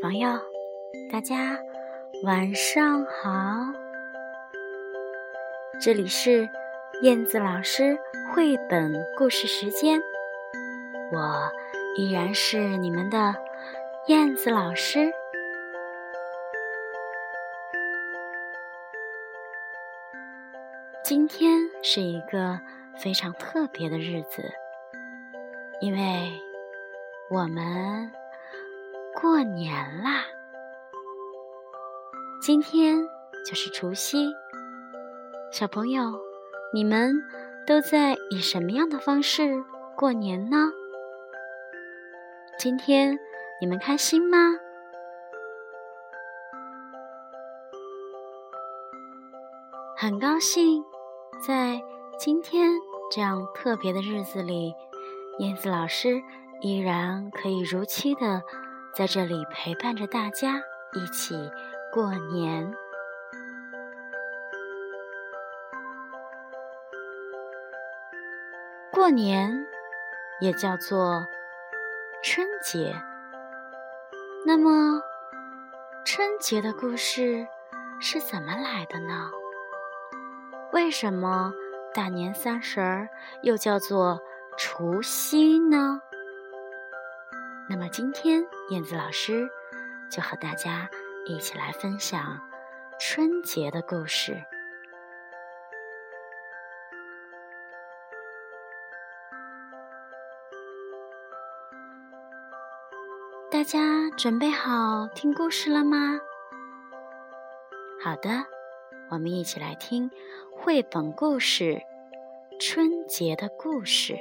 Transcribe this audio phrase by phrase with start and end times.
[0.00, 0.30] 朋友，
[1.10, 1.58] 大家
[2.22, 3.30] 晚上好！
[5.80, 6.48] 这里是
[7.02, 7.98] 燕子老师
[8.32, 10.00] 绘本故事时间，
[11.12, 11.50] 我
[11.96, 13.34] 依然是你们的
[14.06, 15.10] 燕子老师。
[21.02, 22.60] 今天是一个
[22.96, 24.44] 非常特别的日子，
[25.80, 26.32] 因为
[27.30, 28.12] 我们。
[29.20, 30.26] 过年啦！
[32.40, 33.04] 今天
[33.44, 34.32] 就是除夕，
[35.50, 36.20] 小朋友，
[36.72, 37.16] 你们
[37.66, 39.64] 都在以什么样的方式
[39.96, 40.70] 过年呢？
[42.60, 43.18] 今天
[43.60, 44.38] 你们开心吗？
[49.96, 50.84] 很高兴，
[51.44, 51.82] 在
[52.20, 52.70] 今天
[53.10, 54.76] 这样特别的日子里，
[55.40, 56.22] 燕子老师
[56.60, 58.44] 依然可以如期的。
[58.94, 60.60] 在这里陪伴着大家
[60.92, 61.50] 一起
[61.92, 62.72] 过年。
[68.90, 69.66] 过年
[70.40, 71.24] 也叫做
[72.22, 72.94] 春节。
[74.44, 75.00] 那么，
[76.04, 77.46] 春节的故事
[78.00, 79.30] 是怎么来的呢？
[80.72, 81.52] 为什么
[81.94, 83.08] 大年三十儿
[83.42, 84.20] 又叫做
[84.56, 86.00] 除夕呢？
[87.70, 89.46] 那么今天，燕子老师
[90.10, 90.88] 就和大家
[91.26, 92.40] 一起来分享
[92.98, 94.42] 春节的故事。
[103.50, 106.18] 大家准备好听故事了吗？
[108.02, 108.30] 好的，
[109.10, 110.10] 我们一起来听
[110.50, 111.64] 绘本故事
[112.58, 114.14] 《春节的故事》。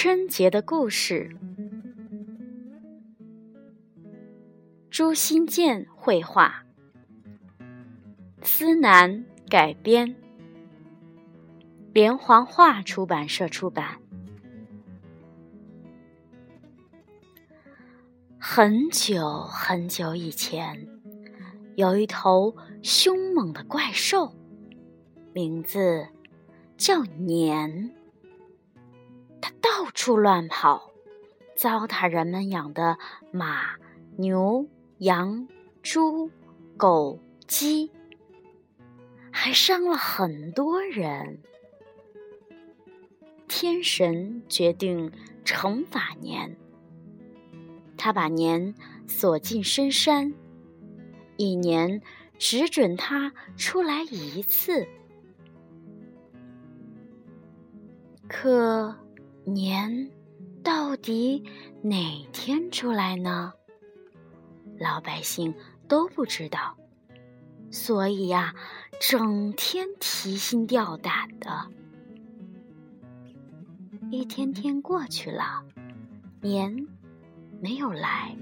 [0.00, 1.36] 春节的故事，
[4.90, 6.64] 朱新建绘画，
[8.40, 10.14] 思南改编，
[11.92, 13.98] 连环画出版社出版。
[18.38, 20.86] 很久很久以前，
[21.74, 22.54] 有一头
[22.84, 24.32] 凶猛的怪兽，
[25.32, 26.06] 名字
[26.76, 27.97] 叫年。
[29.40, 30.92] 它到处乱跑，
[31.56, 32.98] 糟蹋人们养的
[33.32, 33.76] 马、
[34.16, 34.66] 牛、
[34.98, 35.48] 羊、
[35.82, 36.30] 猪、
[36.76, 37.90] 狗、鸡，
[39.30, 41.40] 还伤了很多人。
[43.46, 45.10] 天神决定
[45.44, 46.56] 惩罚年，
[47.96, 48.74] 他把年
[49.06, 50.34] 锁进深山，
[51.36, 52.02] 一年
[52.38, 54.86] 只准他出来一次。
[58.28, 58.94] 可。
[59.54, 60.10] 年
[60.62, 61.42] 到底
[61.82, 63.52] 哪天出来呢？
[64.78, 65.54] 老百姓
[65.88, 66.76] 都不知道，
[67.70, 68.54] 所以呀，
[69.00, 71.66] 整天提心吊胆的。
[74.10, 75.64] 一天天过去了，
[76.42, 76.86] 年
[77.60, 78.36] 没有来；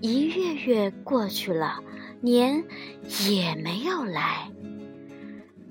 [0.00, 1.82] 一月月过去了，
[2.20, 2.64] 年
[3.28, 4.50] 也没有来。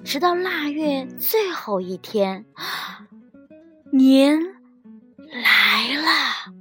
[0.04, 2.46] 直到腊月最后一天。
[3.92, 4.40] 年
[5.32, 6.52] 来了，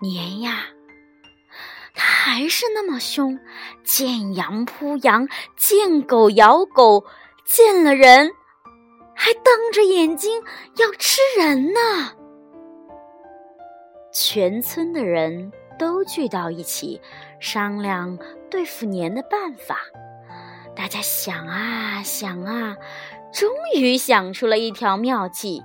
[0.00, 0.75] 年呀！
[2.36, 3.40] 还是那么凶，
[3.82, 7.02] 见羊扑羊，见狗咬狗，
[7.46, 8.30] 见了人
[9.14, 10.42] 还瞪着眼睛
[10.76, 12.12] 要吃人呢。
[14.12, 17.00] 全村的人都聚到一起
[17.40, 18.18] 商量
[18.50, 19.78] 对付年的办法。
[20.74, 22.76] 大家想啊想啊，
[23.32, 25.64] 终于想出了一条妙计。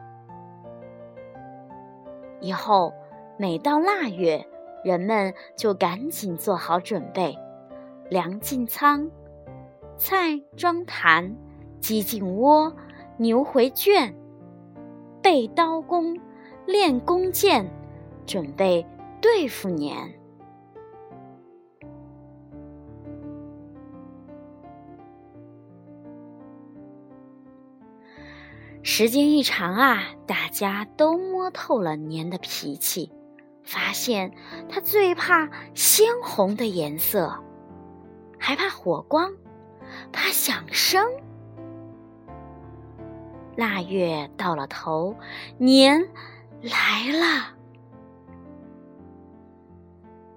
[2.39, 2.93] 以后
[3.37, 4.47] 每到腊月。
[4.83, 7.37] 人们就赶紧做好准备，
[8.09, 9.09] 粮进仓，
[9.97, 11.35] 菜装坛，
[11.79, 12.75] 鸡进窝，
[13.17, 14.15] 牛回圈，
[15.21, 16.19] 备刀工，
[16.65, 17.69] 练弓箭，
[18.25, 18.85] 准备
[19.21, 20.13] 对付年。
[28.83, 33.11] 时间一长啊，大家都摸透了年的脾气，
[33.63, 34.33] 发现
[34.69, 37.33] 他最怕鲜红的颜色，
[38.37, 39.31] 还怕火光，
[40.11, 41.05] 怕响声。
[43.55, 45.15] 腊月到了头，
[45.57, 46.07] 年
[46.61, 47.55] 来了。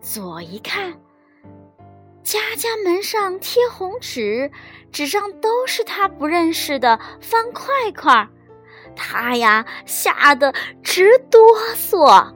[0.00, 0.92] 左一看，
[2.22, 4.50] 家家门上贴红纸，
[4.92, 8.28] 纸上都是他不认识的方块块。
[8.96, 11.40] 他呀，吓得直哆
[11.74, 12.33] 嗦。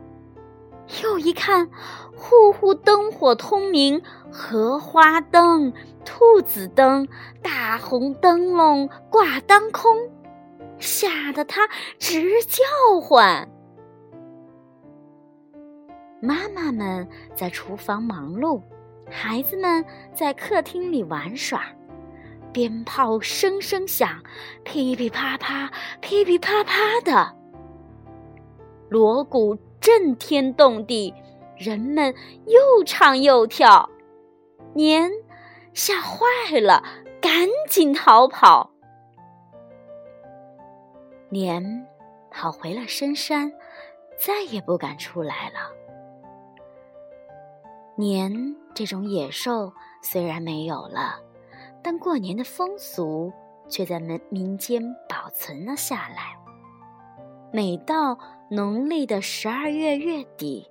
[1.02, 1.68] 又一看，
[2.16, 4.02] 户户灯火通明，
[4.32, 5.72] 荷花灯、
[6.04, 7.06] 兔子灯、
[7.42, 9.96] 大红灯笼挂当空，
[10.78, 11.68] 吓得他
[11.98, 13.48] 直叫唤。
[16.20, 18.60] 妈妈们在厨房忙碌，
[19.10, 21.62] 孩子们在客厅里玩耍。
[22.50, 24.20] 鞭炮声声响，
[24.64, 25.70] 噼噼啪啪，
[26.00, 26.72] 噼噼啪啪
[27.04, 27.36] 的。
[28.88, 29.56] 锣鼓
[29.88, 31.14] 震天动地，
[31.56, 32.14] 人们
[32.44, 33.88] 又唱又跳。
[34.74, 35.10] 年
[35.72, 36.84] 吓坏了，
[37.22, 38.70] 赶紧逃跑。
[41.30, 41.86] 年
[42.30, 43.50] 跑回了深山，
[44.18, 45.72] 再也不敢出来了。
[47.96, 48.30] 年
[48.74, 51.18] 这种野兽虽然没有了。
[51.82, 53.32] 但过年的风俗
[53.70, 56.36] 却在民民间保存了下来。
[57.50, 58.18] 每到
[58.50, 60.66] 农历的十二月月底，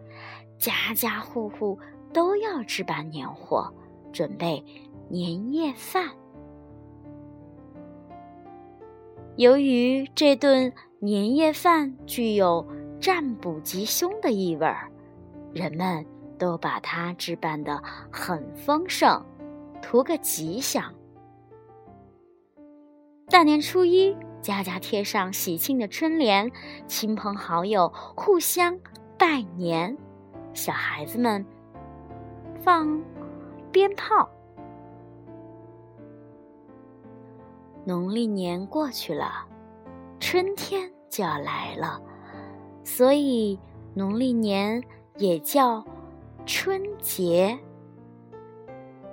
[0.59, 1.77] 家家户户
[2.13, 3.73] 都要置办年货，
[4.13, 4.63] 准备
[5.09, 6.09] 年夜饭。
[9.37, 12.65] 由于这顿年夜饭具有
[12.99, 14.91] 占卜吉凶的意味儿，
[15.53, 16.05] 人们
[16.37, 17.81] 都把它置办得
[18.11, 19.23] 很丰盛。
[19.81, 20.93] 图个吉祥。
[23.29, 26.51] 大年初一，家家贴上喜庆的春联，
[26.87, 28.79] 亲朋好友互相
[29.17, 29.97] 拜年，
[30.53, 31.45] 小孩子们
[32.63, 33.03] 放
[33.71, 34.29] 鞭炮。
[37.85, 39.45] 农历年过去了，
[40.19, 42.01] 春天就要来了，
[42.83, 43.59] 所以
[43.93, 44.83] 农历年
[45.15, 45.85] 也叫
[46.45, 47.57] 春节。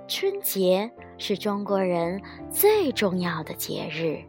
[0.07, 4.23] 春节是中国人最重要的节日，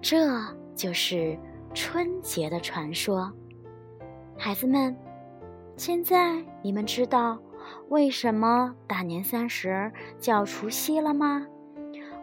[0.00, 0.40] 这
[0.74, 1.38] 就是
[1.74, 3.32] 春节的传说。
[4.36, 4.96] 孩子们，
[5.76, 7.38] 现在你们知道
[7.88, 11.46] 为什么大年三十叫除夕了吗？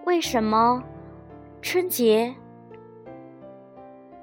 [0.06, 0.84] 为什么
[1.62, 2.34] 春节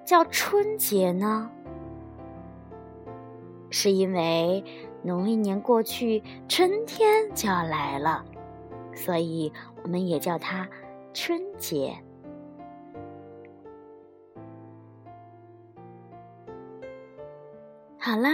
[0.05, 1.51] 叫春节呢？
[3.71, 4.65] 是因为。
[5.06, 8.25] 农历年过去，春天就要来了，
[8.94, 10.67] 所以我们也叫它
[11.13, 11.94] 春节。
[18.05, 18.32] 好啦，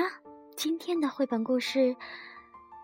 [0.56, 1.94] 今天的绘本故事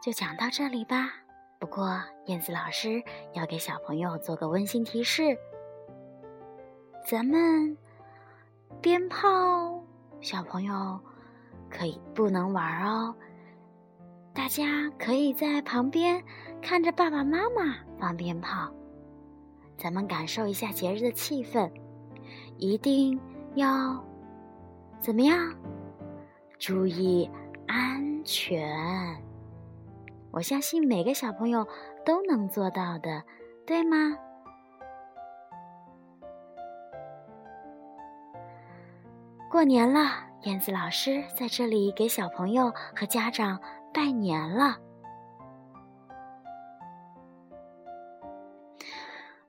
[0.01, 1.15] 就讲到这里吧。
[1.59, 3.03] 不过，燕子老师
[3.35, 5.37] 要给小朋友做个温馨提示：
[7.05, 7.77] 咱们
[8.81, 9.83] 鞭炮，
[10.21, 11.01] 小朋友
[11.69, 13.13] 可以不能玩哦。
[14.33, 16.23] 大家可以在旁边
[16.63, 18.73] 看着爸爸妈妈放鞭炮，
[19.77, 21.69] 咱们感受一下节日的气氛，
[22.59, 23.19] 一定
[23.57, 24.01] 要
[25.01, 25.53] 怎么样？
[26.59, 27.31] 注意
[27.67, 28.67] 安全。
[30.31, 31.67] 我相信每个小朋友
[32.05, 33.23] 都能做到的，
[33.67, 34.17] 对吗？
[39.51, 40.11] 过年了，
[40.43, 43.59] 燕子老师在这里给小朋友和家长。
[43.95, 44.77] 拜年了，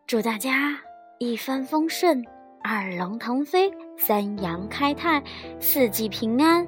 [0.05, 0.79] 祝大家
[1.17, 2.23] 一帆风顺，
[2.63, 5.21] 二龙腾飞，三阳开泰，
[5.59, 6.65] 四季平安，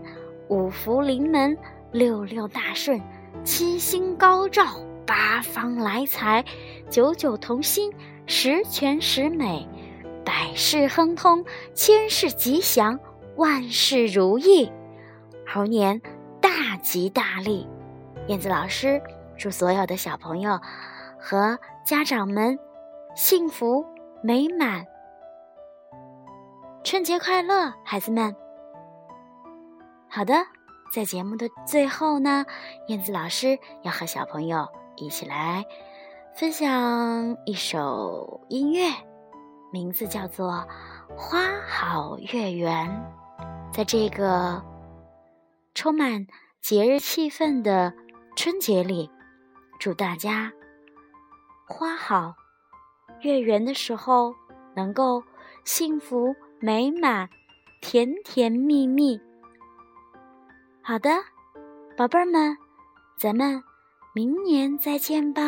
[0.49, 1.57] 五福临门，
[1.91, 3.01] 六六大顺，
[3.43, 4.65] 七星高照，
[5.05, 6.43] 八方来财，
[6.89, 7.93] 九九同心，
[8.25, 9.67] 十全十美，
[10.25, 12.99] 百事亨通，千事吉祥，
[13.37, 14.71] 万事如意，
[15.47, 16.01] 猴年。
[16.41, 17.67] 大吉大利！
[18.27, 19.01] 燕子老师
[19.37, 20.59] 祝所有的小朋友
[21.19, 22.57] 和家长们
[23.13, 23.85] 幸福
[24.23, 24.85] 美满，
[26.83, 28.33] 春节快乐，孩子们！
[30.09, 30.33] 好的
[30.91, 32.45] 在节目的最后呢
[32.87, 35.63] 燕子老师要和小朋友一起来
[36.35, 38.89] 分享一首音乐
[39.71, 40.67] 名字叫做
[41.15, 42.89] 花好月圆。
[43.71, 44.63] 在这个
[45.75, 46.25] 充满
[46.59, 47.93] 节日气氛的
[48.35, 49.11] 春节里
[49.79, 50.51] 祝大家
[51.67, 52.33] 花好
[53.21, 54.33] 月圆的时候
[54.75, 55.23] 能够
[55.65, 57.29] 幸福美满
[57.79, 59.21] 甜甜蜜蜜
[60.89, 61.11] 好的
[61.95, 62.57] 宝贝儿们
[63.15, 63.61] 咱们
[64.15, 65.41] 明年再见吧。